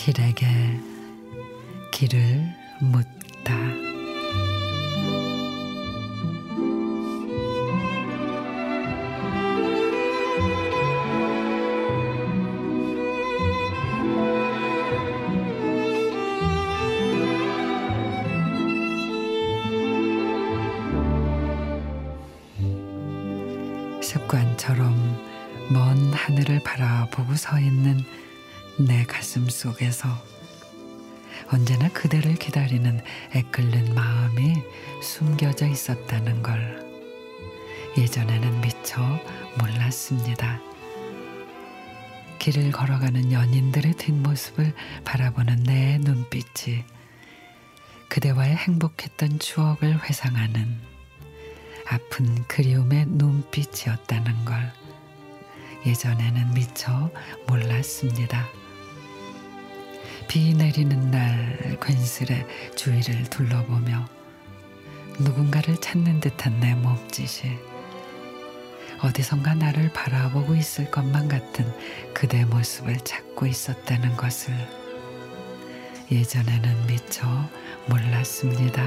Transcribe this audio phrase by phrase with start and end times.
[0.00, 0.46] 길에게
[1.92, 2.42] 길을
[2.80, 3.89] 묻다.
[24.30, 24.94] 습관처럼
[25.70, 28.04] 먼 하늘을 바라보고 서 있는
[28.78, 30.08] 내 가슴 속에서
[31.52, 33.00] 언제나 그대를 기다리는
[33.34, 34.62] 애끓는 마음이
[35.02, 36.88] 숨겨져 있었다는 걸
[37.98, 39.00] 예전에는 미처
[39.58, 40.60] 몰랐습니다.
[42.38, 44.72] 길을 걸어가는 연인들의 뒷모습을
[45.04, 46.84] 바라보는 내 눈빛이
[48.08, 50.89] 그대와의 행복했던 추억을 회상하는
[51.92, 54.72] 아픈 그리움의 눈빛이었다는 걸
[55.84, 57.10] 예전에는 미처
[57.48, 58.46] 몰랐습니다.
[60.28, 62.46] 비 내리는 날 괜스레
[62.76, 64.08] 주위를 둘러보며
[65.18, 67.58] 누군가를 찾는 듯한 내 몸짓이
[69.02, 71.66] 어디선가 나를 바라보고 있을 것만 같은
[72.14, 74.54] 그대 모습을 찾고 있었다는 것을
[76.12, 77.26] 예전에는 미처
[77.88, 78.80] 몰랐습니다.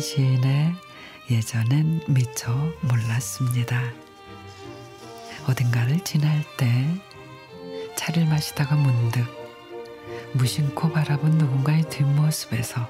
[0.00, 0.74] 시인의
[1.30, 3.82] 예전엔 미처 몰랐습니다.
[5.46, 6.86] 어딘가를 지날 때
[7.96, 9.26] 차를 마시다가 문득
[10.32, 12.88] 무심코 바라본 누군가의 뒷모습에서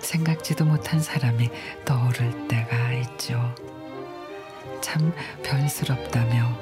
[0.00, 1.50] 생각지도 못한 사람이
[1.84, 3.54] 떠오를 때가 있죠.
[4.82, 6.58] 참 별스럽다며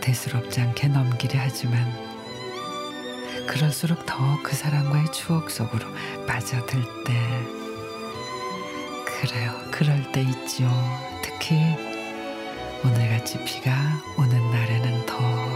[0.00, 1.84] 대수롭지 않게 넘기려 하지만
[3.46, 5.86] 그럴수록 더 그 사람과의 추억 속으로
[6.26, 7.57] 빠져들 때
[9.20, 9.52] 그래요.
[9.72, 10.68] 그럴 때 있지요.
[11.22, 11.58] 특히
[12.84, 13.72] 오늘같이 비가
[14.16, 15.47] 오는 날에는 더